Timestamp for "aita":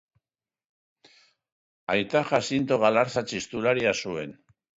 1.95-2.23